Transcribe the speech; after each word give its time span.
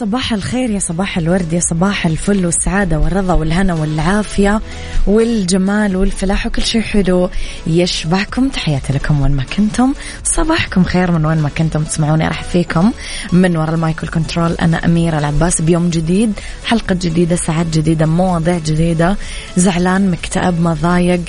صباح 0.00 0.32
الخير 0.32 0.70
يا 0.70 0.78
صباح 0.78 1.18
الورد 1.18 1.52
يا 1.52 1.60
صباح 1.60 2.06
الفل 2.06 2.46
والسعادة 2.46 2.98
والرضا 2.98 3.34
والهنا 3.34 3.74
والعافية 3.74 4.60
والجمال 5.06 5.96
والفلاح 5.96 6.46
وكل 6.46 6.62
شيء 6.62 6.82
حلو 6.82 7.30
يشبعكم. 7.66 8.48
تحياتي 8.48 8.92
لكم 8.92 9.20
وين 9.20 9.32
ما 9.32 9.44
كنتم. 9.44 9.94
صباحكم 10.24 10.84
خير 10.84 11.10
من 11.10 11.26
وين 11.26 11.38
ما 11.38 11.48
كنتم. 11.48 11.84
تسمعوني 11.84 12.28
راح 12.28 12.42
فيكم. 12.42 12.92
من 13.32 13.56
وراء 13.56 13.74
ال 13.74 13.81
mic 13.81 14.02
وال 14.02 14.13
control 14.13 14.52
أنا 14.52 14.84
أميرة 14.84 15.18
العباس. 15.18 15.60
بيوم 15.62 15.90
جديد 15.90 16.32
حلقة 16.64 16.94
جديدة 16.94 17.36
ساعات 17.36 17.66
جديدة 17.66 18.06
مواضيع 18.06 18.58
جديدة. 18.58 19.16
زعلان 19.56 20.10
مكتئب 20.10 20.60
مضايق. 20.60 21.20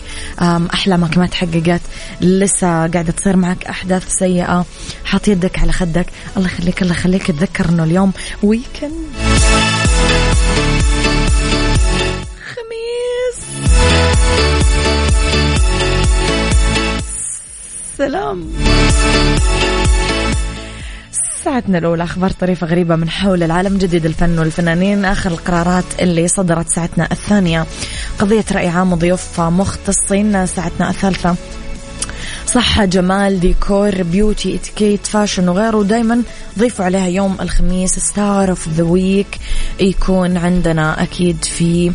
أحلامك 0.74 1.18
ما 1.18 1.28
تحققت. 1.28 1.82
لسه 2.22 2.68
قاعدة 2.68 3.12
تصير 3.12 3.38
معك 3.38 3.66
أحداث 3.66 4.10
سيئة. 4.10 4.66
حاط 5.06 5.28
يدك 5.28 5.60
على 5.60 5.72
خدك. 5.72 6.08
الله 6.38 6.48
يخليك 6.48 6.82
الله 6.82 6.94
يخليك. 6.94 7.32
تذكر 7.32 7.70
أنه 7.70 7.84
اليوم 7.84 8.12
ويكند 8.56 8.92
خميس 12.54 13.40
سلام 17.98 18.48
ساعتنا 21.44 21.78
الأولى 21.78 22.04
أخبار 22.04 22.32
طريفة 22.32 22.68
غريبة 22.68 22.96
من 22.96 23.10
حول 23.10 23.44
العالم 23.44 23.78
جديد 23.78 24.06
الفن 24.06 24.40
والفنانين 24.40 25.06
آخر 25.06 25.32
القرارات 25.32 25.86
اللي 26.00 26.28
صدرت 26.28 26.70
ساعتنا 26.70 27.08
الثانية. 27.12 27.66
قضية 28.20 28.46
رأي 28.52 28.68
عام 28.68 28.94
وضيوف 28.94 29.42
مختصين 29.42 30.46
ساعتنا 30.46 30.90
الثالثة. 30.90 31.36
صحة 32.48 32.86
جمال 32.86 33.40
ديكور 33.40 34.04
beauty 34.04 34.56
اتيكيت 34.56 35.08
fashion 35.08 35.50
وغيره. 35.50 35.84
دايما 35.84 36.22
ضيفوا 36.60 36.86
عليها 36.86 37.08
يوم 37.08 37.38
الخميس 37.42 38.00
star 38.00 38.50
of 38.50 38.70
the 38.70 38.84
week 38.84 39.40
يكون 39.80 40.38
عندنا 40.38 41.04
أكيد 41.04 41.46
في 41.46 41.92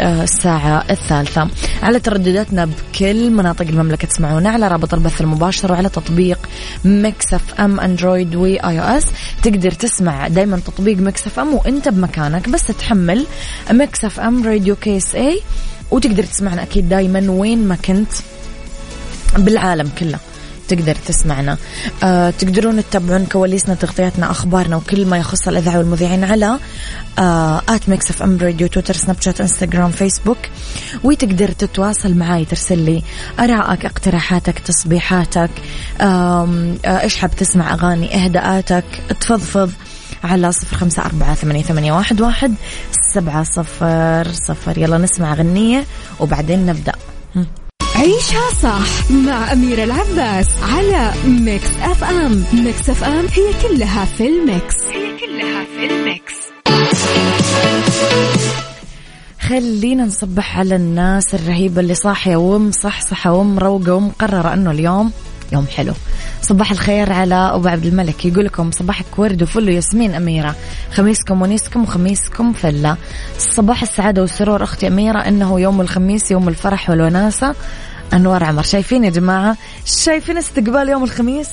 الساعة 0.00 0.84
الثالثة. 0.90 1.48
على 1.82 2.00
تردداتنا 2.00 2.64
بكل 2.64 3.30
مناطق 3.30 3.66
المملكة 3.66 4.08
تسمعونا 4.08 4.50
على 4.50 4.68
رابط 4.68 4.94
البث 4.94 5.20
المباشر 5.20 5.72
وعلى 5.72 5.88
تطبيق 5.88 6.38
Mix 6.84 7.54
FM 7.60 7.80
Android 7.80 8.34
و 8.34 8.56
iOS 8.56 9.04
تقدر 9.42 9.70
تسمع 9.70 10.28
دايما 10.28 10.60
تطبيق 10.66 10.98
Mix 10.98 11.38
FM 11.38 11.54
وانت 11.54 11.88
بمكانك. 11.88 12.48
بس 12.48 12.66
تحمل 12.66 13.26
Mix 13.70 14.20
FM 14.20 14.46
Radio 14.46 14.76
KSA 14.76 15.40
وتقدر 15.90 16.24
تسمعنا 16.24 16.62
أكيد 16.62 16.88
دايما 16.88 17.30
وين 17.30 17.68
ما 17.68 17.74
كنت. 17.74 18.12
بالعالم 19.36 19.90
كله 19.98 20.18
تقدر 20.68 20.94
تسمعنا. 20.94 21.56
آه 22.02 22.30
تقدرون 22.30 22.84
تتابعون 22.90 23.26
كواليسنا 23.26 23.74
تغطياتنا 23.74 24.30
أخبارنا 24.30 24.76
وكل 24.76 25.06
ما 25.06 25.18
يخص 25.18 25.48
الإذاعة 25.48 25.78
والمذيعين 25.78 26.24
على 26.24 26.58
آه 27.18 27.62
at 27.68 27.88
Mix 27.88 28.10
FM 28.10 28.38
Radio 28.42 28.66
تويتر 28.66 28.94
سناب 28.94 29.20
شات 29.20 29.40
انستغرام 29.40 29.90
فيسبوك 29.90 30.38
وتقدر 31.04 31.48
تتواصل 31.52 32.14
معي 32.14 32.44
ترسل 32.44 32.78
لي 32.78 33.02
آرائك 33.40 33.84
اقتراحاتك 33.84 34.58
تصبيحاتك 34.58 35.50
آه 36.00 36.74
إيش 36.84 37.16
حاب 37.16 37.36
تسمع 37.36 37.74
أغاني 37.74 38.24
إهداءاتك 38.24 38.84
تفضفض 39.20 39.72
على 40.24 40.52
صفر 40.52 40.76
خمسة 40.76 41.04
أربعة 41.04 41.34
ثمانية, 41.34 41.62
ثمانية 41.62 41.92
واحد, 41.92 42.20
واحد 42.20 42.54
سبعة 43.14 43.42
صفر 43.42 44.32
صفر. 44.32 44.78
يلا 44.78 44.98
نسمع 44.98 45.34
غنية 45.34 45.84
وبعدين 46.20 46.66
نبدأ. 46.66 46.92
عيشها 48.00 48.50
صح 48.62 49.10
مع 49.10 49.52
أميرة 49.52 49.84
العباس 49.84 50.46
على 50.62 51.12
Mix 51.26 51.70
FM. 51.82 52.44
Mix 52.52 52.90
FM 52.90 53.26
هي 53.32 53.68
كلها 53.68 54.04
في 54.04 54.26
ال 54.26 54.36
mix. 54.36 54.76
هي 54.92 55.18
كلها 55.20 55.64
في 55.64 55.94
ال 55.94 56.02
mix. 56.02 56.34
خلينا 59.40 60.04
نصبح 60.04 60.58
على 60.58 60.76
الناس 60.76 61.34
الرهيبة 61.34 61.80
اللي 61.80 61.94
صاحية 61.94 62.36
ومصحصحة 62.36 63.32
ومروقة 63.32 63.94
ومقررة 63.94 64.54
أنه 64.54 64.70
اليوم 64.70 65.12
يوم 65.52 65.66
حلو. 65.66 65.92
صباح 66.42 66.70
الخير 66.70 67.12
على 67.12 67.34
أبو 67.34 67.68
عبد 67.68 67.86
الملك. 67.86 68.24
يقول 68.24 68.44
لكم 68.44 68.70
صباحك 68.70 69.18
ورد 69.18 69.42
وفل 69.42 69.68
ياسمين 69.68 70.14
أميرة. 70.14 70.54
خميسكم 70.92 71.42
ونيسكم 71.42 71.82
وخميسكم 71.82 72.52
فلة. 72.52 72.96
صباح 73.38 73.82
السعادة 73.82 74.22
والسرور 74.22 74.62
أختي 74.62 74.86
أميرة 74.86 75.18
إنه 75.18 75.60
يوم 75.60 75.80
الخميس 75.80 76.30
يوم 76.30 76.48
الفرح 76.48 76.90
والوناسة. 76.90 77.54
أنوار 78.12 78.44
عمر. 78.44 78.62
شايفين 78.62 79.04
يا 79.04 79.10
جماعة؟ 79.10 79.56
شايفين 79.84 80.38
استقبال 80.38 80.88
يوم 80.88 81.04
الخميس؟ 81.04 81.48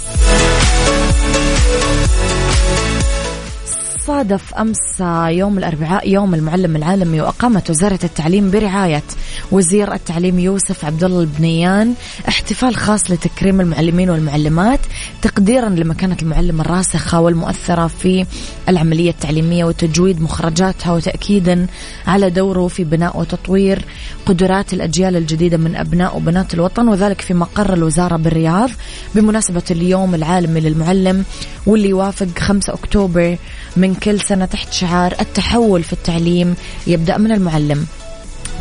صادف 4.08 4.54
أمس 4.54 5.02
يوم 5.38 5.58
الأربعاء 5.58 6.10
يوم 6.10 6.34
المعلم 6.36 6.76
العالمي 6.76 7.22
وأقامت 7.22 7.70
وزارة 7.70 8.00
التعليم 8.04 8.52
برعاية 8.52 9.04
وزير 9.52 9.94
التعليم 9.94 10.40
يوسف 10.40 10.86
عبد 10.86 11.04
الله 11.04 11.22
البنيان 11.22 11.94
احتفال 12.28 12.76
خاص 12.76 13.12
لتكريم 13.12 13.62
المعلمين 13.62 14.10
والمعلمات 14.10 14.80
تقديرا 15.22 15.70
لمكانة 15.70 16.18
المعلمة 16.22 16.62
الراسخة 16.62 17.22
والمؤثرة 17.22 17.88
في 17.88 18.26
العملية 18.70 19.10
التعليمية 19.10 19.66
وتجويد 19.66 20.22
مخرجاتها 20.22 20.94
وتأكيدا 20.94 21.68
على 22.08 22.30
دوره 22.30 22.68
في 22.68 22.84
بناء 22.84 23.20
وتطوير 23.20 23.86
قدرات 24.26 24.74
الأجيال 24.74 25.16
الجديدة 25.16 25.58
من 25.58 25.76
أبناء 25.76 26.18
وبنات 26.18 26.54
الوطن 26.54 26.88
وذلك 26.88 27.22
في 27.22 27.34
مقر 27.34 27.74
الوزارة 27.74 28.16
بالرياض. 28.16 28.70
بمناسبة 29.16 29.64
اليوم 29.72 30.16
العالمي 30.16 30.60
للمعلم 30.60 31.26
واللي 31.66 31.90
يوافق 31.90 32.28
5 32.40 32.74
أكتوبر 32.74 33.38
من 33.78 33.97
كل 34.04 34.22
سنة 34.22 34.46
تحت 34.46 34.74
شعار 34.74 35.16
التحول 35.20 35.84
في 35.84 35.94
التعليم 35.94 36.56
يبدأ 36.88 37.18
من 37.18 37.32
المعلم. 37.32 37.88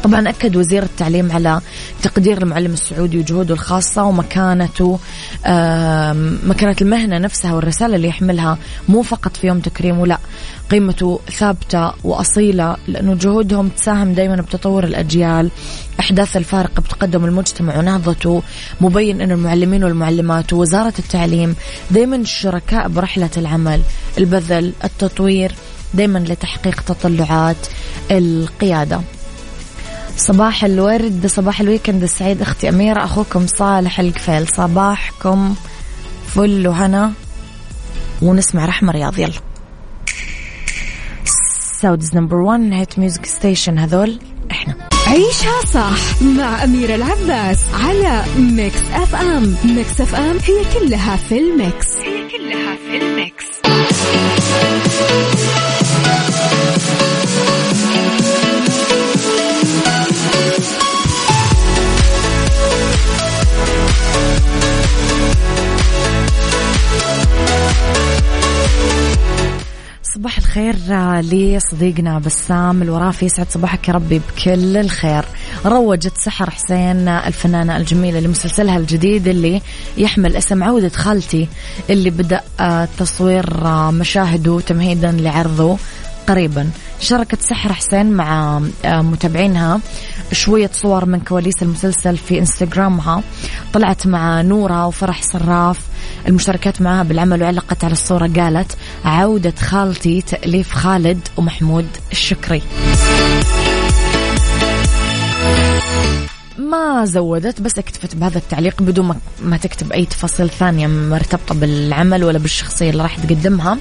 طبعا 0.07 0.29
أكد 0.29 0.57
وزير 0.57 0.83
التعليم 0.83 1.33
على 1.33 1.61
تقدير 2.03 2.43
المعلم 2.43 2.73
السعودي 2.73 3.19
وجهوده 3.19 3.55
الخاصة 3.55 4.05
ومكانته 4.05 4.99
مكانة 6.47 6.77
المهنة 6.81 7.19
نفسها 7.19 7.55
والرسالة 7.55 7.97
اللي 7.97 8.09
يحملها 8.09 8.59
مو 8.89 9.03
فقط 9.03 9.37
في 9.37 9.47
يوم 9.47 9.61
تكريمه 9.61 10.07
لا 10.07 10.19
قيمته 10.71 11.21
ثابتة 11.39 11.93
وأصيلة 12.05 12.77
لأنه 12.89 13.15
جهودهم 13.15 13.69
تساهم 13.69 14.13
دائما 14.13 14.37
بتطور 14.37 14.85
الأجيال 14.85 15.51
إحداث 16.01 16.37
الفارق 16.37 16.81
بتقدم 16.81 17.25
المجتمع 17.25 17.79
ونهضته 17.79 18.43
مبين 18.81 19.21
أن 19.21 19.31
المعلمين 19.31 19.85
والمعلمات 19.85 20.53
ووزارة 20.53 20.95
التعليم 20.99 21.57
دائما 21.91 22.25
شركاء 22.25 22.89
برحلة 22.89 23.31
العمل 23.37 23.81
البذل 24.19 24.73
التطوير 24.85 25.55
دائما 25.95 26.19
لتحقيق 26.19 26.81
تطلعات 26.81 27.67
القيادة. 28.11 29.01
صباح 30.17 30.65
الورد 30.65 31.27
صباح 31.27 31.61
ال 31.61 31.65
weekend. 31.65 32.03
السعيد 32.03 32.43
أختي 32.43 32.69
أميرة 32.69 33.05
أخوكم 33.05 33.47
صالح 33.47 34.01
القفيل 34.01 34.49
صباحكم 34.49 35.55
فل 36.35 36.69
وهنا. 36.69 37.13
ونسمع 38.23 38.65
رحمة 38.65 38.93
رياض. 38.93 39.19
يلا. 39.19 39.33
Saudi's 41.81 42.15
number 42.15 42.37
1 42.37 42.73
hit 42.73 42.99
music 42.99 43.27
station 43.27 43.79
هذول 43.79 44.19
إحنا. 44.51 44.75
عيشها 45.07 45.65
صح 45.75 46.23
مع 46.23 46.65
أميرة 46.65 46.95
العباس 46.95 47.59
على 47.75 48.25
Mix 48.39 48.81
FM 48.93 49.57
Mix 49.65 50.01
FM 50.01 50.37
هي 50.47 50.65
كلها 50.75 51.17
في 51.17 51.39
ال 51.39 51.48
mix. 51.48 51.87
هي 51.97 52.29
كلها 52.29 52.77
في 52.77 52.97
ال 52.97 53.07
mix. 53.07 53.47
الخير 70.57 70.77
لصديقنا 71.21 72.19
بسام 72.19 72.83
الورافي 72.83 73.25
يسعد 73.25 73.51
صباحك 73.51 73.89
يا 73.89 73.95
ربي 73.95 74.19
بكل 74.19 74.77
الخير. 74.77 75.25
روجت 75.67 76.19
سحر 76.19 76.51
حسين 76.51 77.09
الفنانة 77.09 77.77
الجميلة 77.77 78.21
لمسلسلها 78.21 78.77
الجديد 78.77 79.29
اللي 79.29 79.63
يحمل 79.99 80.37
اسم 80.37 80.63
عودة 80.65 80.89
خالتي 80.89 81.49
اللي 81.91 82.11
بدأ 82.11 82.41
تصوير 82.99 83.67
مشاهده 83.91 84.61
تمهيدا 84.61 85.13
لعرضه 85.13 85.77
قريبا. 86.29 86.71
شاركت 87.01 87.43
سحر 87.43 87.73
حسين 87.73 88.11
مع 88.13 88.61
متابعينها 88.85 89.81
شوية 90.33 90.71
صور 90.73 91.05
من 91.05 91.21
كواليس 91.21 91.63
المسلسل 91.63 92.17
في 92.17 92.39
إنستغرامها. 92.39 93.23
طلعت 93.73 94.07
مع 94.07 94.43
نورة 94.43 94.87
وفرح 94.87 95.23
صراف. 95.23 95.79
المشاركات 96.29 96.83
معها 96.83 97.03
بالعمل 97.03 97.43
وعلقت 97.43 97.85
على 97.85 97.93
الصورة 97.93 98.31
قالت 98.37 98.77
عودة 99.05 99.55
خالتي 99.61 100.21
تأليف 100.21 100.73
خالد 100.73 101.29
ومحمود 101.37 101.87
الشكري. 102.13 102.63
ما 106.59 107.05
زودت 107.05 107.61
بس 107.61 107.79
اكتفت 107.79 108.17
بهذا 108.17 108.39
التعليق 108.39 108.83
بدون 108.83 109.21
ما 109.43 109.57
تكتب 109.57 109.93
أي 109.93 110.05
تفاصيل 110.05 110.51
ثانية 110.51 110.87
مرتبطة 110.87 111.55
بالعمل 111.55 112.25
ولا 112.25 112.39
بالشخصية 112.39 112.91
اللي 112.91 113.03
راح 113.03 113.17
تقدمها. 113.17 113.79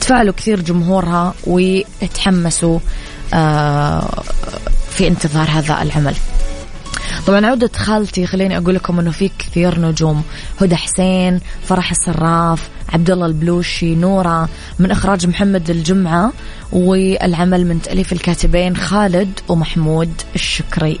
تفاعلوا 0.00 0.34
كثير 0.34 0.60
جمهورها 0.60 1.34
وتحمسوا 1.46 2.78
آه، 3.34 4.22
في 4.90 5.08
انتظار 5.08 5.48
هذا 5.50 5.82
العمل. 5.82 6.14
طبعا 7.26 7.46
عودة 7.46 7.70
خالتي 7.76 8.26
خليني 8.26 8.58
أقول 8.58 8.74
لكم 8.74 9.00
أنه 9.00 9.10
في 9.10 9.30
كثير 9.38 9.80
نجوم. 9.80 10.22
هدى 10.60 10.76
حسين 10.76 11.40
فرح 11.68 11.90
الصراف 11.90 12.68
عبد 12.88 13.10
الله 13.10 13.26
البلوشي 13.26 13.94
نورة 13.94 14.48
من 14.78 14.90
إخراج 14.90 15.26
محمد 15.26 15.70
الجمعة 15.70 16.32
والعمل 16.72 17.66
من 17.66 17.82
تأليف 17.82 18.12
الكاتبين 18.12 18.76
خالد 18.76 19.40
ومحمود 19.48 20.12
الشكري. 20.34 21.00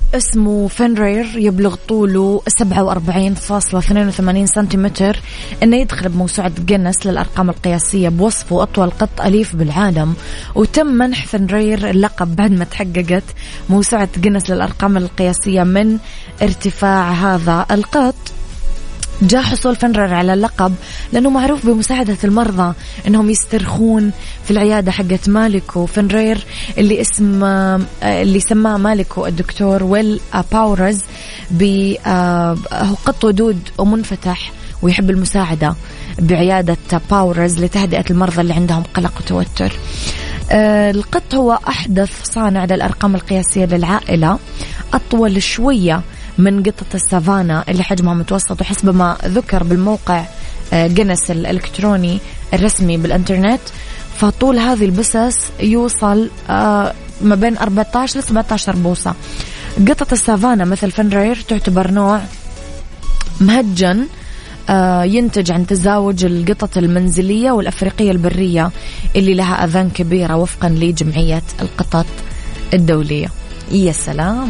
اسمه 0.15 0.67
فنرير 0.67 1.25
يبلغ 1.35 1.75
طوله 1.75 2.41
47.82 2.49 4.45
سنتيمتر 4.45 5.19
إنه 5.63 5.77
يدخل 5.77 6.09
بموسوعة 6.09 6.51
جينيس 6.65 7.05
للأرقام 7.05 7.49
القياسية 7.49 8.09
بوصفه 8.09 8.63
أطول 8.63 8.89
قط 8.89 9.21
أليف 9.21 9.55
بالعالم. 9.55 10.13
وتم 10.55 10.87
منح 10.87 11.25
فنرير 11.25 11.89
اللقب 11.89 12.35
بعد 12.35 12.51
ما 12.51 12.65
تحققت 12.65 13.23
موسوعة 13.69 14.09
جينيس 14.17 14.49
للأرقام 14.49 14.97
القياسية 14.97 15.63
من 15.63 15.97
ارتفاع 16.41 17.11
هذا 17.11 17.65
القط. 17.71 18.15
جاء 19.21 19.41
حصول 19.41 19.75
فنرير 19.75 20.13
على 20.13 20.33
اللقب 20.33 20.73
لأنه 21.13 21.29
معروف 21.29 21.65
بمساعدة 21.65 22.17
المرضى 22.23 22.73
أنهم 23.07 23.29
يسترخون 23.29 24.11
في 24.43 24.51
العيادة 24.51 24.91
حقت 24.91 25.29
مالكو 25.29 25.85
فنرير 25.85 26.45
اللي 26.77 27.01
اسم 27.01 27.43
اللي 28.03 28.39
سماه 28.39 28.77
مالكو 28.77 29.25
الدكتور 29.25 29.83
ويل 29.83 30.19
باورز 30.51 31.01
هو 32.73 32.95
قط 33.05 33.23
ودود 33.25 33.59
ومنفتح 33.77 34.51
ويحب 34.81 35.09
المساعدة 35.09 35.75
بعيادة 36.19 36.77
باورز 37.11 37.63
لتهدئة 37.63 38.05
المرضى 38.09 38.41
اللي 38.41 38.53
عندهم 38.53 38.83
قلق 38.93 39.13
وتوتر. 39.17 39.71
آه، 40.51 40.91
القط 40.91 41.35
هو 41.35 41.59
أحدث 41.67 42.11
صانع 42.23 42.65
للأرقام 42.65 43.15
القياسية 43.15 43.65
للعائلة. 43.65 44.39
أطول 44.93 45.43
شوية 45.43 46.01
من 46.37 46.63
قطة 46.63 46.95
السافانا 46.95 47.63
اللي 47.69 47.83
حجمها 47.83 48.13
متوسط 48.13 48.61
وحسب 48.61 48.95
ما 48.95 49.17
ذكر 49.25 49.63
بالموقع 49.63 50.25
آه، 50.73 50.87
جنس 50.87 51.31
الإلكتروني 51.31 52.19
الرسمي 52.53 52.97
بالإنترنت. 52.97 53.61
فطول 54.17 54.59
هذه 54.59 54.85
البسس 54.85 55.37
يوصل 55.59 56.29
آه، 56.49 56.93
ما 57.21 57.35
بين 57.35 57.57
14 57.57 58.19
ل 58.19 58.23
17 58.23 58.75
بوصة 58.75 59.15
قطة 59.87 60.13
السافانا 60.13 60.65
مثل 60.65 60.91
فنرير 60.91 61.35
تعتبر 61.47 61.91
نوع 61.91 62.21
مهجن 63.41 64.07
آه، 64.69 65.03
ينتج 65.03 65.51
عن 65.51 65.67
تزاوج 65.67 66.25
القطط 66.25 66.77
المنزلية 66.77 67.51
والأفريقية 67.51 68.11
البرية 68.11 68.71
اللي 69.15 69.33
لها 69.33 69.65
أذان 69.65 69.89
كبيرة 69.89 70.35
وفقا 70.35 70.69
لجمعية 70.69 71.43
القطط 71.61 72.05
الدولية. 72.73 73.27
يا 73.71 73.91
سلام. 73.91 74.49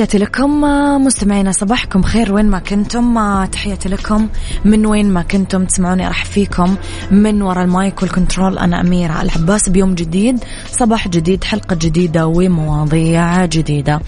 تحياتي 0.00 0.18
لكم 0.18 0.60
مستمعينا 1.04 1.52
صباحكم 1.52 2.02
خير 2.02 2.32
وين 2.32 2.46
ما 2.46 2.58
كنتم. 2.58 3.44
تحياتي 3.44 3.88
لكم 3.88 4.28
من 4.64 4.86
وين 4.86 5.10
ما 5.10 5.22
كنتم 5.22 5.64
تسمعوني 5.64 6.08
راح 6.08 6.24
فيكم 6.24 6.76
من 7.10 7.42
وراء 7.42 7.64
المايك 7.64 8.02
وال 8.02 8.13
control. 8.13 8.58
أنا 8.58 8.80
أميرة 8.80 9.22
العباس 9.22 9.68
بيوم 9.68 9.94
جديد 9.94 10.44
صباح 10.70 11.08
جديد 11.08 11.44
حلقة 11.44 11.76
جديدة 11.80 12.26
ومواضيع 12.26 13.44
جديدة. 13.44 14.00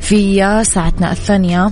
في 0.00 0.40
ساعتنا 0.64 1.12
الثانية 1.12 1.70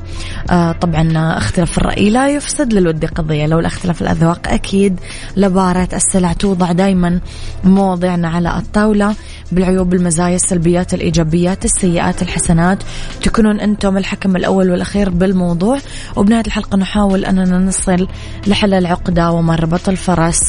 آه، 0.51 0.73
طبعا 0.73 1.13
اختلاف 1.39 1.79
الرأي 1.79 2.11
لا 2.11 2.29
يفسد 2.29 2.73
للود 2.73 3.05
قضية. 3.05 3.47
لولا 3.47 3.59
اختلاف 3.59 4.03
الأذواق 4.03 4.49
أكيد 4.49 5.01
لبارت 5.37 5.89
السلع 5.93 6.33
توضع 6.33 6.73
دايما 6.73 7.21
مواضيعنا 7.65 8.29
على 8.29 8.59
الطاولة. 8.59 9.15
بالعيوب 9.53 9.95
المزايا 9.95 10.37
السلبيات 10.37 10.95
الإيجابيات 10.95 11.65
السيئات 11.65 12.23
الحسنات 12.23 12.83
تكونون 13.23 13.61
أنتم 13.69 13.97
الحكم 13.97 14.37
الأول 14.37 14.71
والأخير 14.71 15.11
بالموضوع. 15.11 15.79
وبنهاية 16.17 16.47
الحلقة 16.47 16.77
نحاول 16.77 17.25
أننا 17.25 17.59
نصل 17.59 18.09
لحل 18.47 18.75
العقدة 18.75 19.31
ومربط 19.31 19.89
الفرس. 19.89 20.41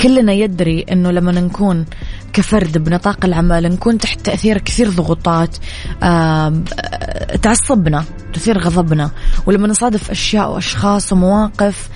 كلنا 0.00 0.32
يدري 0.32 0.86
أنه 0.92 1.10
لما 1.10 1.32
نكون 1.32 1.84
كفرد 2.32 2.78
بنطاق 2.78 3.24
العمل 3.24 3.62
نكون 3.62 3.98
تحت 3.98 4.20
تأثير 4.20 4.58
كثير 4.58 4.90
ضغوطات. 4.90 5.56
تعصبنا 7.42 8.04
تثير 8.32 8.58
غضبنا. 8.58 9.10
ولما 9.46 9.68
نصادف 9.68 10.10
أشياء 10.10 10.52
وأشخاص 10.52 11.12
ومواقف 11.12 11.88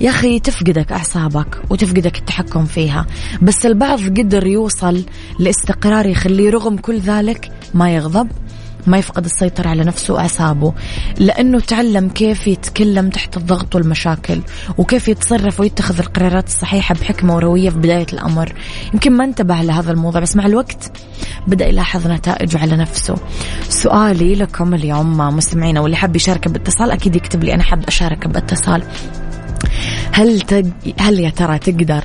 يا 0.00 0.10
أخي 0.10 0.40
تفقدك 0.40 0.92
أعصابك 0.92 1.62
وتفقدك 1.70 2.18
التحكم 2.18 2.64
فيها. 2.64 3.06
بس 3.42 3.66
البعض 3.66 4.00
قدر 4.00 4.46
يوصل 4.46 5.04
لاستقرار 5.38 6.06
يخليه 6.06 6.50
رغم 6.50 6.76
كل 6.76 6.98
ذلك 6.98 7.52
ما 7.74 7.94
يغضب. 7.94 8.28
ما 8.86 8.98
يفقد 8.98 9.24
السيطرة 9.24 9.68
على 9.68 9.84
نفسه 9.84 10.14
وأعصابه 10.14 10.72
لأنه 11.18 11.60
تعلم 11.60 12.08
كيف 12.08 12.46
يتكلم 12.46 13.10
تحت 13.10 13.36
الضغط 13.36 13.74
والمشاكل 13.74 14.40
وكيف 14.78 15.08
يتصرف 15.08 15.60
ويتخذ 15.60 15.98
القرارات 15.98 16.46
الصحيحة 16.46 16.94
بحكمة 16.94 17.34
وروية 17.34 17.70
في 17.70 17.78
بداية 17.78 18.06
الأمر. 18.12 18.52
يمكن 18.94 19.12
ما 19.12 19.24
انتبه 19.24 19.54
لهذا 19.54 19.92
الموضوع 19.92 20.20
بس 20.20 20.36
مع 20.36 20.46
الوقت 20.46 20.92
بدأ 21.46 21.66
يلاحظ 21.66 22.06
نتائجه 22.06 22.58
على 22.58 22.76
نفسه. 22.76 23.14
سؤالي 23.68 24.34
لكم 24.34 24.74
اليوم 24.74 25.18
مستمعينا 25.18 25.80
واللي 25.80 25.96
حاب 25.96 26.16
يشارك 26.16 26.48
باتصال 26.48 26.90
أكيد 26.90 27.16
يكتب 27.16 27.44
لي 27.44 27.54
أنا 27.54 27.62
حاب 27.62 27.84
أشارك 27.88 28.26
باتصال. 28.26 28.82
هل 30.12 30.40
تج... 30.40 30.66
هل 30.98 31.20
يا 31.20 31.30
ترى 31.30 31.58
تقدر 31.58 32.04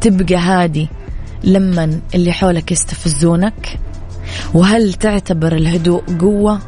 تبقى 0.00 0.36
هادي 0.36 0.88
لما 1.44 2.00
اللي 2.14 2.32
حولك 2.32 2.72
يستفزونك؟ 2.72 3.78
وهل 4.54 4.94
تعتبر 4.94 5.52
الهدوء 5.52 6.02
قوة 6.20 6.58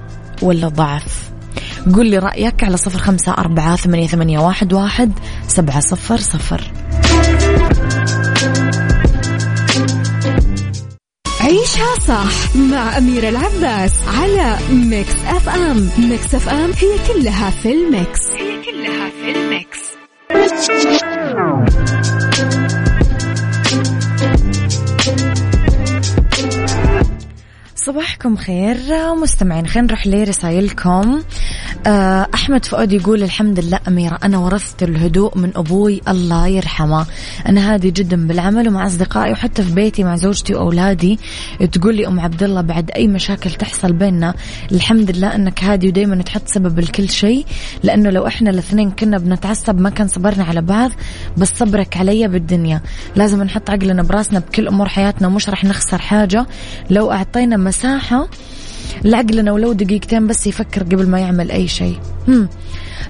ولا 0.42 0.68
ضعف؟ 0.68 1.30
قل 1.94 2.06
لي 2.06 2.18
رأيك 2.18 2.64
على 2.64 2.76
صفر 2.76 2.98
خمسة 2.98 3.32
أربعة 3.32 3.76
ثمانية, 3.76 4.06
ثمانية 4.06 4.38
واحد, 4.38 4.72
واحد 4.72 5.12
سبعة 5.48 5.80
صفر 5.80 6.16
صفر. 6.16 6.60
عيشها 11.40 11.94
صح 12.08 12.56
مع 12.56 12.98
أميرة 12.98 13.28
العباس 13.28 13.92
على 14.08 14.56
Mix 14.70 15.14
FM. 15.26 15.90
Mix 15.98 16.34
FM 16.34 16.70
هي 16.72 17.14
كلها 17.14 17.50
في 17.50 17.72
ال 17.72 17.82
mix. 17.82 18.20
هي 18.36 18.62
كلها 18.62 19.10
في 19.10 19.30
الميكس. 19.30 19.45
صباحكم 27.96 28.36
خير 28.36 28.76
مستمعين 29.22 29.66
خلينا 29.66 29.86
نروح 29.86 30.06
لرسائلكم. 30.06 30.90
آه، 30.90 31.20
أحمد 32.34 32.64
فؤاد 32.64 32.92
يقول 32.92 33.22
الحمد 33.22 33.60
لله 33.60 33.80
أميرة 33.88 34.18
أنا 34.24 34.38
ورثت 34.38 34.82
الهدوء 34.82 35.38
من 35.38 35.50
أبوي 35.56 36.00
الله 36.08 36.46
يرحمه. 36.46 37.06
أنا 37.48 37.74
هادي 37.74 37.90
جدا 37.90 38.26
بالعمل 38.26 38.68
ومع 38.68 38.86
أصدقائي 38.86 39.32
وحتى 39.32 39.62
في 39.62 39.74
بيتي 39.74 40.04
مع 40.04 40.16
زوجتي 40.16 40.54
وأولادي. 40.54 41.18
تقول 41.72 41.94
لي 41.96 42.06
أم 42.06 42.20
عبد 42.20 42.42
الله 42.42 42.60
بعد 42.60 42.90
أي 42.90 43.06
مشاكل 43.08 43.50
تحصل 43.50 43.92
بيننا 43.92 44.34
الحمد 44.72 45.10
لله 45.10 45.34
أنك 45.34 45.64
هادي 45.64 45.88
ودايما 45.88 46.22
تحط 46.22 46.48
سبب 46.48 46.80
لكل 46.80 47.08
شيء. 47.08 47.46
لأنه 47.82 48.10
لو 48.10 48.26
إحنا 48.26 48.50
الاثنين 48.50 48.90
كنا 48.90 49.18
بنتعصب 49.18 49.80
ما 49.80 49.90
كان 49.90 50.08
صبرنا 50.08 50.44
على 50.44 50.62
بعض 50.62 50.90
بس 51.36 51.52
صبرك 51.58 51.96
علي 51.96 52.28
بالدنيا. 52.28 52.80
لازم 53.16 53.42
نحط 53.42 53.70
عقلنا 53.70 54.02
براسنا 54.02 54.38
بكل 54.38 54.68
أمور 54.68 54.88
حياتنا 54.88 55.28
ومش 55.28 55.48
رح 55.48 55.64
نخسر 55.64 55.98
حاجة. 55.98 56.46
لو 56.90 57.12
أعطينا 57.12 57.56
مساحة 57.56 58.28
لعقلنا 59.04 59.52
ولو 59.52 59.72
دقيقتين 59.72 60.26
بس 60.26 60.46
يفكر 60.46 60.82
قبل 60.82 61.08
ما 61.08 61.20
يعمل 61.20 61.50
أي 61.50 61.68
شيء. 61.68 61.98
هم. 62.28 62.48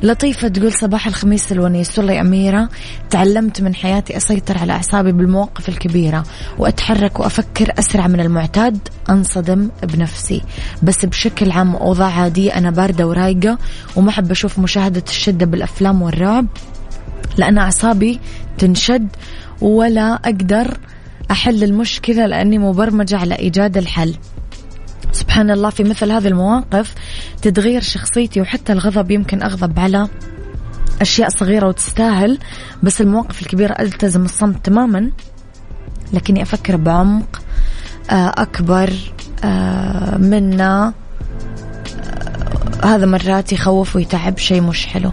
لطيفة 0.02 0.48
تقول 0.48 0.72
صباح 0.72 1.06
الخميس 1.06 1.52
الونيس. 1.52 1.98
والله 1.98 2.12
يا 2.12 2.20
أميرة 2.20 2.68
تعلمت 3.10 3.60
من 3.60 3.74
حياتي 3.74 4.16
أسيطر 4.16 4.58
على 4.58 4.72
أعصابي 4.72 5.12
بالمواقف 5.12 5.68
الكبيرة 5.68 6.24
وأتحرك 6.58 7.20
وأفكر 7.20 7.72
أسرع 7.78 8.06
من 8.06 8.20
المعتاد 8.20 8.78
أنصدم 9.10 9.68
بنفسي. 9.82 10.42
بس 10.82 11.04
بشكل 11.04 11.50
عام 11.50 11.76
أوضاع 11.76 12.20
عادية 12.20 12.58
أنا 12.58 12.70
باردة 12.70 13.06
ورايقة 13.06 13.58
وما 13.96 14.10
أحب 14.10 14.30
أشوف 14.30 14.58
مشاهدة 14.58 15.02
الشدة 15.08 15.46
بالأفلام 15.46 16.02
والرعب. 16.02 16.46
لأن 17.38 17.58
أعصابي 17.58 18.20
تنشد 18.58 19.08
ولا 19.60 20.14
أقدر 20.14 20.78
أحل 21.30 21.64
المشكلة 21.64 22.26
لأني 22.26 22.58
مبرمجة 22.58 23.16
على 23.16 23.34
إيجاد 23.38 23.76
الحل. 23.76 24.14
سبحان 25.16 25.50
الله 25.50 25.70
في 25.70 25.84
مثل 25.84 26.12
هذه 26.12 26.28
المواقف 26.28 26.94
تتغير 27.42 27.80
شخصيتي 27.80 28.40
وحتى 28.40 28.72
الغضب 28.72 29.10
يمكن 29.10 29.42
أغضب 29.42 29.78
على 29.78 30.08
أشياء 31.00 31.28
صغيرة 31.28 31.68
وتستاهل 31.68 32.38
بس 32.82 33.00
المواقف 33.00 33.42
الكبيرة 33.42 33.72
ألتزم 33.72 34.24
الصمت 34.24 34.66
تماما. 34.66 35.10
لكني 36.12 36.42
أفكر 36.42 36.76
بعمق 36.76 37.42
آه، 38.10 38.32
أكبر 38.36 38.92
آه، 39.44 40.16
منا 40.16 40.92
آه، 42.82 42.86
هذا 42.86 43.06
مرات 43.06 43.52
يخوف 43.52 43.96
ويتعب 43.96 44.38
شيء 44.38 44.60
مش 44.60 44.86
حلو. 44.86 45.10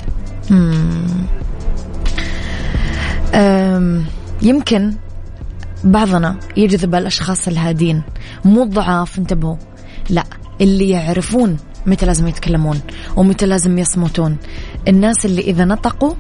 يمكن 4.41 4.93
بعضنا 5.83 6.39
يجذب 6.57 6.95
الأشخاص 6.95 7.47
الهادين. 7.47 8.03
مو 8.45 8.63
الضعاف 8.63 9.19
انتبهوا. 9.19 9.55
لا 10.09 10.23
اللي 10.61 10.89
يعرفون 10.89 11.57
متى 11.85 12.05
لازم 12.05 12.27
يتكلمون 12.27 12.79
ومتى 13.15 13.45
لازم 13.45 13.77
يصمتون. 13.77 14.37
الناس 14.87 15.25
اللي 15.25 15.41
إذا 15.41 15.65
نطقوا 15.65 16.13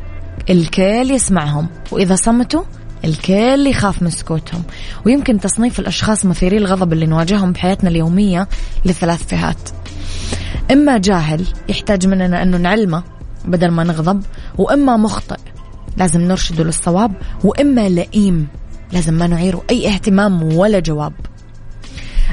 الكل 0.49 1.11
يسمعهم 1.11 1.67
وإذا 1.91 2.15
صمتوا 2.15 2.63
الكل 3.05 3.67
يخاف 3.67 4.03
من 4.03 4.09
سكوتهم. 4.09 4.63
ويمكن 5.05 5.39
تصنيف 5.39 5.79
الأشخاص 5.79 6.25
مثيري 6.25 6.57
الغضب 6.57 6.93
اللي 6.93 7.05
نواجههم 7.05 7.51
بحياتنا 7.51 7.89
اليومية 7.89 8.47
لثلاث 8.85 9.23
فئات. 9.23 9.69
إما 10.71 10.97
جاهل 10.97 11.47
يحتاج 11.69 12.07
مننا 12.07 12.43
أنه 12.43 12.57
نعلمه 12.57 13.03
بدل 13.45 13.71
ما 13.71 13.83
نغضب 13.83 14.23
وإما 14.57 14.97
مخطئ 14.97 15.39
لازم 15.97 16.21
نرشده 16.21 16.63
للصواب 16.63 17.11
وإما 17.43 17.89
لئيم 17.89 18.47
لازم 18.91 19.13
ما 19.13 19.27
نعيره 19.27 19.63
أي 19.69 19.87
اهتمام 19.87 20.43
ولا 20.43 20.79
جواب. 20.79 21.13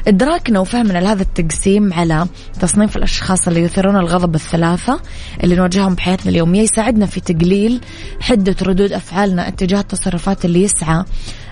إدراكنا 0.07 0.59
وفهمنا 0.59 0.99
لهذا 0.99 1.21
التقسيم 1.21 1.93
على 1.93 2.27
تصنيف 2.59 2.97
الأشخاص 2.97 3.47
اللي 3.47 3.61
يثيرون 3.61 3.95
الغضب 3.95 4.35
الثلاثة 4.35 4.99
اللي 5.43 5.55
نواجههم 5.55 5.95
بحياتنا 5.95 6.31
اليومية 6.31 6.61
يساعدنا 6.61 7.05
في 7.05 7.19
تقليل 7.19 7.81
حدة 8.21 8.55
ردود 8.61 8.91
أفعالنا 8.91 9.47
اتجاه 9.47 9.79
التصرفات 9.79 10.45
اللي 10.45 10.63
يسعى 10.63 11.03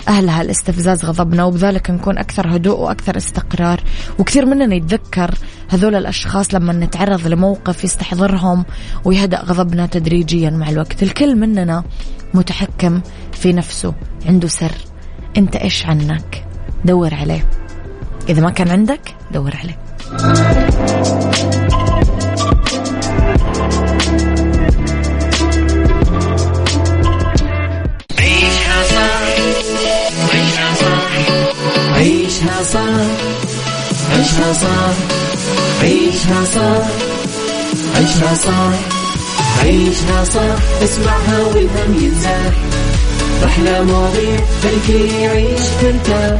أهلها 0.07 0.43
لاستفزاز 0.43 1.05
غضبنا 1.05 1.43
وبذلك 1.43 1.89
نكون 1.89 2.17
أكثر 2.17 2.55
هدوء 2.55 2.79
وأكثر 2.79 3.17
استقرار. 3.17 3.83
وكثير 4.19 4.45
مننا 4.45 4.75
يتذكر 4.75 5.35
هذول 5.69 5.95
الأشخاص 5.95 6.53
لما 6.53 6.73
نتعرض 6.73 7.27
لموقف 7.27 7.83
يستحضرهم 7.83 8.65
ويهدأ 9.05 9.41
غضبنا 9.41 9.85
تدريجيا 9.85 10.49
مع 10.49 10.69
الوقت. 10.69 11.03
الكل 11.03 11.35
مننا 11.35 11.83
متحكم 12.33 13.01
في 13.31 13.53
نفسه 13.53 13.93
عنده 14.25 14.47
سر. 14.47 14.71
أنت 15.37 15.55
إيش 15.55 15.85
عنك؟ 15.85 16.45
دور 16.85 17.13
عليه. 17.13 17.58
إذا 18.29 18.41
ما 18.41 18.50
كان 18.50 18.69
عندك 18.69 19.15
دور 19.31 19.51
عليه. 19.63 19.77
عيشها 28.19 28.83
صح 28.83 29.21
عيشها 30.33 30.74
صح 30.81 31.12
عيشها 31.95 32.63
صح 32.63 33.07
عيشها 34.12 34.53
صح 34.53 34.95
عيشها 35.81 36.45
صح 36.45 36.88
عيشها 37.95 38.33
صح 38.36 38.74
عيشها 39.63 40.24
صح 40.24 40.83
اسمعها 40.83 41.39
والهم 41.48 42.03
ينزاح. 42.03 42.53
أحلى 43.45 43.83
مواضيع 43.83 44.39
خلي 44.63 45.21
يعيش 45.21 45.62
ترتاح 45.81 46.39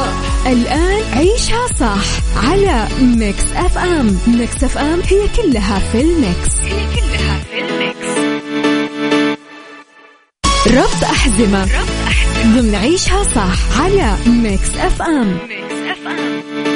الآن 0.47 1.01
عيشها 1.13 1.67
صح 1.79 2.05
على 2.47 2.87
Mix 3.01 3.43
FM 3.55 4.17
Mix 4.27 4.63
FM 4.63 5.01
هي 5.01 5.27
كلها 5.37 5.79
في 5.79 6.01
ال 6.01 6.12
mix. 6.12 6.55
هي 6.61 6.85
كلها 6.95 7.39
في 7.51 7.59
ال 7.61 7.70
mix. 7.70 8.07
ربط 10.67 11.03
أحزمة. 11.03 11.63
ربط 11.63 12.07
أحزمة. 12.07 12.61
ضمن 12.61 12.75
عيشها 12.75 13.23
صح 13.23 13.81
على 13.81 14.15
Mix 14.27 14.69
FM 14.77 15.37
Mix 15.49 15.73
FM 15.91 16.70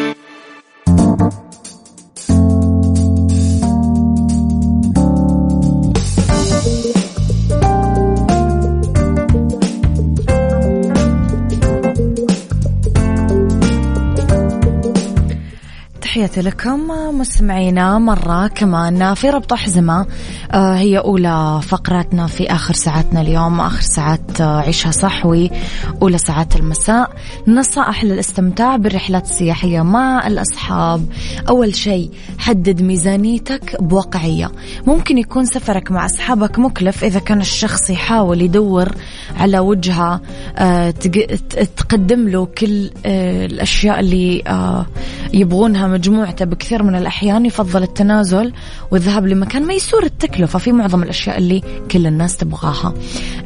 تحياتي 16.25 16.50
لكم 16.50 16.88
مستمعينا 17.20 18.00
مرة 18.00 18.48
كمان 18.48 19.13
في 19.13 19.29
ربط 19.29 19.53
أحزمة 19.53 20.05
آه، 20.51 20.75
هي 20.75 20.98
أولى 20.98 21.60
فقراتنا 21.63 22.27
في 22.27 22.51
آخر 22.51 22.74
ساعاتنا 22.74 23.22
اليوم 23.22 23.60
آخر 23.60 23.82
ساعات 23.82 24.41
آه، 24.41 24.60
عيشها 24.60 24.91
صح 24.91 25.25
وأولى 25.25 26.17
ساعات 26.17 26.55
المساء. 26.55 27.12
نصائح 27.48 28.03
للاستمتاع 28.03 28.75
بالرحلات 28.75 29.24
السياحية 29.24 29.82
مع 29.82 30.27
الأصحاب. 30.27 31.05
أول 31.50 31.75
شيء 31.75 32.10
حدد 32.38 32.82
ميزانيتك 32.82 33.82
بواقعية. 33.82 34.51
ممكن 34.88 35.17
يكون 35.17 35.46
سفرك 35.46 35.91
مع 35.91 36.05
أصحابك 36.05 36.60
مكلف 36.60 37.03
إذا 37.03 37.20
كان 37.20 37.41
الشخص 37.41 37.89
يحاول 37.89 38.41
يدور 38.41 38.91
على 39.38 39.60
وجهة 39.60 40.22
آه، 40.55 40.89
تقدم 41.77 42.29
له 42.29 42.46
كل 42.46 42.91
الأشياء 43.05 44.00
اللي 44.00 44.44
يبغونها 45.36 45.88
مجموعته 45.88 46.46
بكثير 46.46 46.84
من 46.84 46.96
الأحيان 46.96 47.46
يفضل 47.46 47.84
التنازل 47.84 48.54
والذهاب 48.92 49.27
لمكان 49.27 49.68
ميسور 49.68 50.04
التكلفة 50.04 50.60
في 50.60 50.72
معظم 50.72 51.04
الأشياء 51.04 51.38
اللي 51.38 51.62
كل 51.92 52.08
الناس 52.08 52.38
تبغاها. 52.38 52.94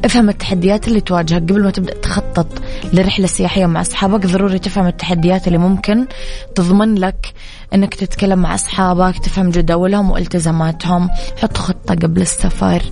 افهم 0.04 0.28
التحديات 0.28 0.88
اللي 0.88 1.00
تواجهك 1.00 1.42
قبل 1.42 1.62
ما 1.62 1.70
تبدأ 1.70 1.94
تخطط 1.94 2.46
لرحلة 2.92 3.26
سياحية 3.26 3.66
مع 3.66 3.80
أصحابك. 3.80 4.26
ضروري 4.26 4.58
تفهم 4.58 4.86
التحديات 4.86 5.46
اللي 5.46 5.58
ممكن 5.58 6.06
تضمن 6.54 6.94
لك 6.94 7.32
إنك 7.74 7.94
تتكلم 7.94 8.38
مع 8.38 8.54
أصحابك 8.54 9.18
تفهم 9.18 9.50
جداولهم 9.50 10.10
والتزاماتهم. 10.10 11.10
حط 11.42 11.56
خطة 11.56 11.94
قبل 11.94 12.20
السفر. 12.22 12.82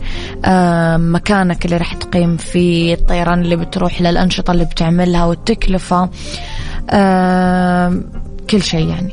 مكانك 0.96 1.64
اللي 1.64 1.76
راح 1.76 1.94
تقيم 1.94 2.36
فيه 2.36 2.94
الطيران 2.94 3.40
اللي 3.40 3.56
بتروح 3.56 4.02
للأنشطة 4.02 4.50
اللي 4.50 4.64
بتعملها 4.64 5.24
والتكلفة. 5.24 6.10
كل 8.50 8.62
شيء 8.62 8.88
يعني. 8.88 9.12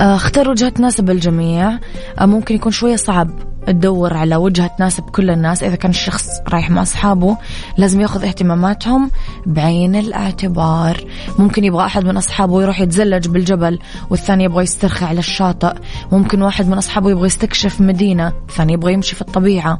آه، 0.00 0.16
اختار 0.16 0.50
وجهة 0.50 0.68
تناسب 0.68 1.10
الجميع. 1.10 1.78
آه، 2.20 2.26
ممكن 2.26 2.54
يكون 2.54 2.72
شوية 2.72 2.96
صعب 2.96 3.30
تدور 3.66 4.14
على 4.16 4.36
وجهة 4.36 4.66
تناسب 4.66 5.02
كل 5.02 5.30
الناس. 5.30 5.62
إذا 5.62 5.76
كان 5.76 5.90
الشخص 5.90 6.26
رايح 6.48 6.70
مع 6.70 6.82
أصحابه 6.82 7.36
لازم 7.78 8.00
يأخذ 8.00 8.24
اهتماماتهم 8.24 9.10
بعين 9.46 9.96
الاعتبار. 9.96 11.04
ممكن 11.38 11.64
يبغى 11.64 11.86
أحد 11.86 12.04
من 12.04 12.16
أصحابه 12.16 12.62
يروح 12.62 12.80
يتزلج 12.80 13.28
بالجبل 13.28 13.78
والثاني 14.10 14.44
يبغى 14.44 14.62
يسترخي 14.62 15.04
على 15.04 15.18
الشاطئ. 15.18 15.74
ممكن 16.12 16.42
واحد 16.42 16.68
من 16.68 16.78
أصحابه 16.78 17.10
يبغى 17.10 17.26
يستكشف 17.26 17.80
مدينة 17.80 18.32
الثاني 18.48 18.72
يبغى 18.72 18.92
يمشي 18.92 19.14
في 19.14 19.22
الطبيعة. 19.22 19.78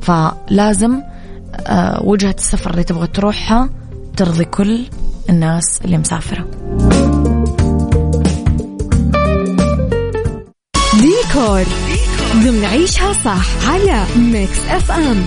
فلازم 0.00 1.00
آه، 1.66 2.02
وجهة 2.04 2.34
السفر 2.38 2.70
اللي 2.70 2.84
تبغى 2.84 3.06
تروحها 3.06 3.68
ترضي 4.16 4.44
كل 4.44 4.84
الناس 5.30 5.80
اللي 5.84 5.98
مسافرة. 5.98 6.67
ديكور 11.28 11.64
ضمن 12.44 12.64
عيشها 12.64 13.12
صح 13.12 13.68
على 13.70 14.04
Mix 14.16 14.58
FM 14.68 15.26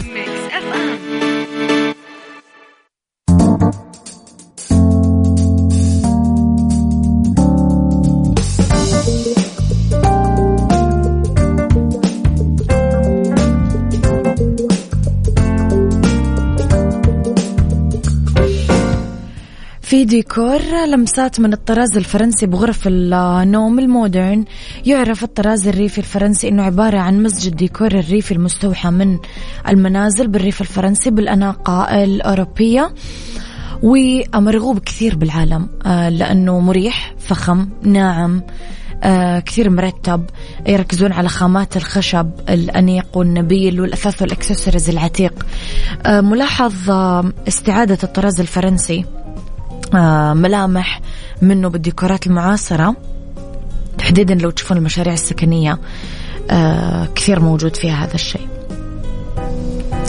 في 19.92 20.06
ديكور 20.06 20.62
لمسات 20.88 21.40
من 21.40 21.54
الطراز 21.54 21.98
الفرنسي 21.98 22.46
بغرف 22.46 22.88
النوم 22.88 23.80
ال 23.80 23.88
modern. 23.88 24.46
يعرف 24.86 25.24
الطراز 25.24 25.68
الريفي 25.68 25.98
الفرنسي 25.98 26.48
إنه 26.48 26.64
عبارة 26.64 26.98
عن 26.98 27.24
مزج 27.24 27.48
الديكور 27.48 27.92
الريفي 27.92 28.32
المستوحى 28.34 28.90
من 28.90 29.18
المنازل 29.68 30.28
بالريف 30.28 30.62
الفرنسي 30.62 31.10
بالأناقة 31.10 32.04
الأوروبية. 32.04 32.94
ومرغوب 33.84 34.80
كثير 34.80 35.16
بالعالم 35.16 35.70
آه، 35.86 36.10
لأنه 36.10 36.60
مريح 36.60 37.16
فخم 37.20 37.68
ناعم 37.84 38.44
آه 39.04 39.40
كثير 39.40 39.70
مرتب. 39.70 40.26
يركزون 40.68 41.12
على 41.12 41.30
خامات 41.30 41.78
الخشب 41.78 42.32
الأنيق 42.50 43.18
والنبيل 43.18 43.82
والأثاث 43.82 44.22
والإكسسوارز 44.22 44.90
العتيق. 44.90 45.46
آه 46.06 46.22
ملاحظ 46.22 46.92
استعادة 47.48 47.98
الطراز 48.04 48.40
الفرنسي. 48.40 49.06
ملامح 50.34 51.02
منه 51.42 51.70
بالديكورات 51.70 52.28
المعاصرة. 52.28 52.96
تحديدا 53.98 54.36
لو 54.36 54.50
تشوفون 54.50 54.78
المشاريع 54.78 55.14
السكنية 55.14 55.80
آه، 56.52 57.08
كثير 57.16 57.40
موجود 57.40 57.76
فيها 57.76 58.06
هذا 58.06 58.16
الشيء. 58.16 58.48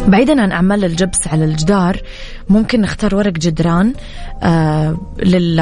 بعيدا 0.08 0.42
عن 0.42 0.52
أعمال 0.52 0.84
الجبس 0.84 1.28
على 1.28 1.44
الجدار 1.44 2.02
ممكن 2.48 2.80
نختار 2.80 3.14
ورق 3.14 3.32
جدران 3.32 3.92
آه، 4.42 4.96
لل 5.22 5.60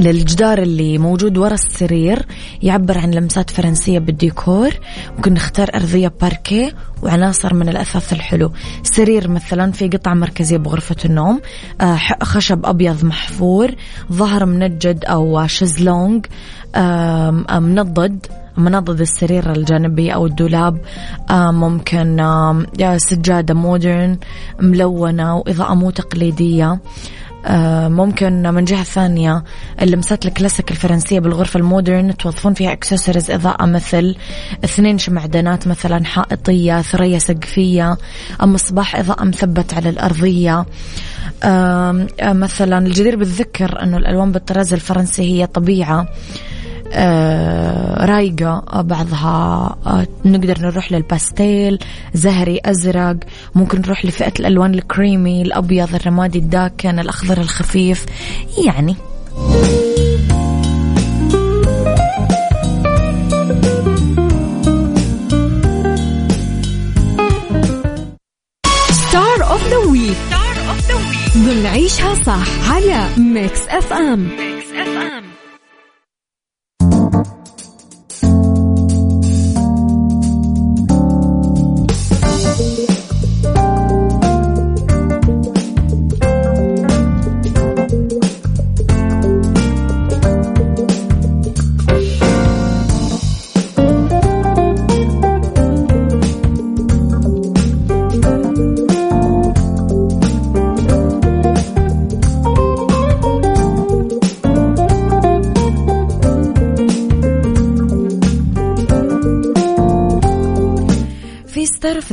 للجدار 0.00 0.58
اللي 0.58 0.98
موجود 0.98 1.38
ورا 1.38 1.54
السرير 1.54 2.26
يعبر 2.62 2.98
عن 2.98 3.10
لمسات 3.10 3.50
فرنسية 3.50 3.98
بالديكور. 3.98 4.70
ممكن 5.16 5.32
نختار 5.32 5.70
أرضية 5.74 6.12
باركيه 6.20 6.72
وعناصر 7.02 7.54
من 7.54 7.68
الأثاث 7.68 8.12
الحلو. 8.12 8.52
سرير 8.82 9.28
مثلا 9.28 9.72
في 9.72 9.88
قطعة 9.88 10.14
مركزية 10.14 10.56
بغرفة 10.56 10.96
النوم. 11.04 11.40
آه، 11.80 11.98
خشب 12.22 12.66
أبيض 12.66 13.04
محفور. 13.04 13.70
ظهر 14.12 14.44
منجد 14.44 15.04
أو 15.04 15.46
شزلونج 15.46 16.26
منضد. 17.50 18.26
منضد 18.56 19.00
السرير 19.00 19.52
الجانبي 19.52 20.14
أو 20.14 20.26
الدولاب. 20.26 20.80
ممكن 21.30 22.22
سجادة 22.96 23.54
modern 23.54 24.18
ملونة 24.60 25.36
وإضاءة 25.36 25.74
مو 25.74 25.90
تقليدية. 25.90 26.70
آه، 26.72 26.80
ممكن 27.88 28.42
من 28.42 28.64
جهة 28.64 28.82
ثانية 28.82 29.44
اللمسات 29.82 30.26
الكلاسيك 30.26 30.70
الفرنسية 30.70 31.20
بالغرفة 31.20 31.58
ال 31.58 31.66
modern 31.66 32.16
توظفون 32.16 32.54
فيها 32.54 32.72
اكسسوارز 32.72 33.30
إضاءة 33.30 33.66
مثل 33.66 34.16
اثنين 34.64 34.98
شمعدانات 34.98 35.68
مثلا 35.68 36.04
حائطية 36.04 36.82
ثريا 36.82 37.18
سقفية 37.18 37.96
مصباح 38.42 38.96
إضاءة 38.96 39.24
مثبت 39.24 39.74
على 39.74 39.88
الأرضية. 39.88 40.66
آه، 41.44 42.06
مثلا 42.22 42.78
الجدير 42.86 43.16
بالذكر 43.16 43.82
أنه 43.82 43.96
الألوان 43.96 44.32
بالطراز 44.32 44.72
الفرنسي 44.72 45.22
هي 45.22 45.46
طبيعة. 45.46 46.00
آه، 46.00 46.08
رايقة 48.04 48.62
آه، 48.72 48.82
بعضها 48.82 49.76
آه، 49.86 50.06
نقدر 50.24 50.60
نروح 50.60 50.92
للباستيل 50.92 51.78
زهري 52.14 52.60
أزرق 52.64 53.16
ممكن 53.54 53.80
نروح 53.80 54.04
لفئة 54.04 54.32
الألوان 54.40 54.74
الكريمي 54.74 55.42
الأبيض 55.42 55.94
الرمادي 55.94 56.38
الداكن 56.38 56.98
الأخضر 56.98 57.40
الخفيف 57.40 58.06
يعني. 58.66 58.96
star 68.90 69.50
of 69.50 69.68
the 69.68 69.76
week 69.76 70.16
star 70.28 70.68
of 70.68 70.88
the 70.88 70.94
week 70.94 71.36
ضمن 71.36 71.66
عيشها 71.66 72.14
صح 72.14 72.70
على 72.72 73.08
Mix 73.18 73.66
FM 73.68 74.20
Mix 74.20 74.32
F 74.32 74.40
M 74.40 74.53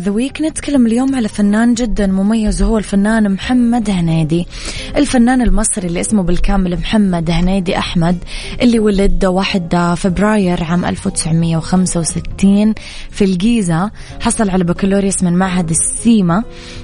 ذا 0.02 0.12
ويك 0.12 0.42
نتكلم 0.42 0.88
اليوم 0.88 1.16
على 1.16 1.28
فنان 1.28 1.74
جدا 1.74 2.08
مميز 2.08 2.62
وهو 2.62 2.78
الفنان 2.78 3.32
محمد 3.32 3.90
هنيدي. 3.90 4.48
الفنان 4.96 5.42
المصري 5.42 5.88
اللي 5.88 6.02
اسمه 6.02 6.24
بالكامل 6.24 6.78
محمد 6.78 7.32
هنيدي 7.32 7.78
أحمد 7.78 8.18
اللي 8.62 8.80
ولد 8.80 9.26
1 9.26 9.94
فبراير 9.98 10.64
عام 10.64 10.86
1965 10.86 12.74
في 13.12 13.24
الجيزة. 13.24 13.92
حصل 14.22 14.50
على 14.50 14.64
بكالوريوس 14.64 15.24
من 15.24 15.34
معهد 15.34 15.70
السيما 15.70 16.44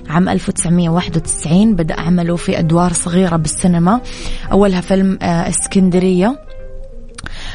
عام 0.10 0.30
1991 0.30 1.75
بدأ 1.75 1.99
عمله 1.99 2.36
في 2.36 2.60
أدوار 2.60 2.93
صغيرة 2.93 3.36
بالسينما. 3.36 4.01
أولها 4.51 4.82
فيلم 4.82 5.19
آه، 5.21 5.47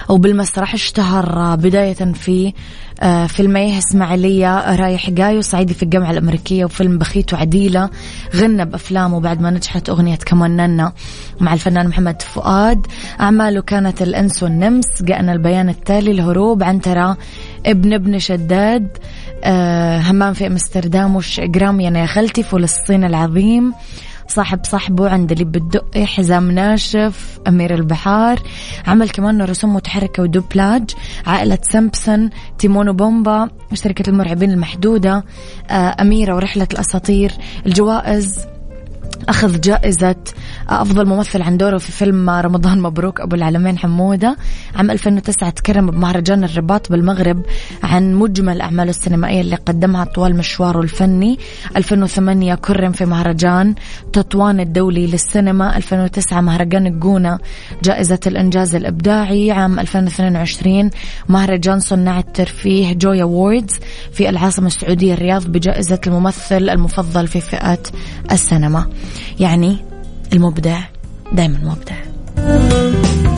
اسكندرية 0.02 0.14
وبالمسرح 0.14 0.74
اشتهر 0.74 1.56
بداية 1.56 2.12
في 2.14 2.52
آه، 3.00 3.26
فيلميه 3.26 3.78
إسماعيلية 3.78 4.76
رايح 4.76 5.10
جاي 5.10 5.38
وصعيدي 5.38 5.74
في 5.74 5.82
الجامعة 5.82 6.10
الأمريكية 6.10 6.64
وفيلم 6.64 6.98
بخيت 6.98 7.32
وعديلة 7.32 7.90
غنى 8.36 8.64
بأفلامه 8.64 9.20
بعد 9.20 9.40
ما 9.40 9.50
نجحت 9.50 9.88
أغنية 9.88 10.16
كمان 10.16 10.92
مع 11.40 11.52
الفنان 11.52 11.88
محمد 11.88 12.22
فؤاد. 12.22 12.86
أعماله 13.20 13.60
كانت 13.60 14.02
الأنس 14.02 14.42
والنمس 14.42 15.02
جاءنا 15.02 15.32
البيان 15.32 15.68
التالي 15.68 16.10
الهروب 16.10 16.62
عنترة 16.62 17.16
ابن 17.66 17.92
ابن 17.92 18.18
شداد 18.18 18.88
أه 19.44 19.98
همام 19.98 20.34
في 20.34 20.46
أمستردام 20.46 21.16
وش 21.16 21.40
جرام 21.40 21.80
يا 21.80 22.06
خالتي 22.06 22.42
فلسطين 22.42 23.04
العظيم. 23.04 23.72
صاحب 24.35 24.61
صاحبه 24.64 25.11
عند 25.11 25.33
اللي 25.33 25.45
بتدق 25.45 25.99
حزام 25.99 26.51
ناشف 26.51 27.40
أمير 27.49 27.75
البحار. 27.75 28.40
عمل 28.87 29.11
كمان 29.11 29.42
رسوم 29.42 29.75
متحركة 29.75 30.23
ودوبلاج 30.23 30.90
عائلة 31.27 31.59
سامبسون 31.62 32.31
تيمون 32.59 32.88
وبومبا 32.88 33.51
شركة 33.75 34.11
المرعبين 34.11 34.51
المحدودة 34.51 35.25
آه، 35.71 35.97
أميرة 36.01 36.35
ورحلة 36.35 36.68
الأساطير. 36.73 37.33
الجوائز 37.66 38.38
أخذ 39.29 39.61
جائزة 39.61 40.25
أفضل 40.68 41.07
ممثل 41.07 41.42
عن 41.42 41.57
دوره 41.57 41.79
في 41.79 41.92
فيلم 41.92 42.31
رمضان 42.31 42.81
مبروك 42.81 43.20
أبو 43.20 43.37
العالمين 43.37 43.79
حمودة 43.79 44.37
عام 44.77 44.90
2009 44.90 45.51
تكرم 45.51 45.90
بمهرجان 45.90 46.44
الرباط 46.44 46.90
بالمغرب 46.90 47.42
عن 47.83 48.14
مجمل 48.14 48.61
أعماله 48.61 48.90
السينمائية 48.90 49.40
اللي 49.40 49.57
قدمها 49.57 50.05
طوال 50.05 50.37
مشواره 50.37 50.81
الفني. 50.81 51.38
2008 51.77 52.55
كرم 52.55 52.92
في 52.92 53.05
مهرجان 53.05 53.75
تطوان 54.12 54.61
الدولي 54.61 55.07
للسينما. 55.07 55.77
2009 55.77 56.40
مهرجان 56.40 56.87
الجونة 56.87 57.38
جائزة 57.83 58.20
الإنجاز 58.27 58.75
الإبداعي 58.75 59.51
عام 59.51 59.79
2022 59.79 60.90
مهرجان 61.29 61.81
صناع 61.81 62.18
الترفيه 62.18 62.92
جويا 62.92 63.25
ووردز 63.25 63.79
في 64.12 64.29
العاصمة 64.29 64.66
السعودية 64.66 65.14
الرياض 65.14 65.46
بجائزة 65.46 66.01
الممثل 66.07 66.70
المفضل 66.70 67.29
في 67.29 67.40
فئة 67.40 67.79
السينما. 68.33 68.87
يعني 69.40 69.91
المبدع 70.33 70.81
دائما 71.33 71.59
مبدع. 71.59 73.32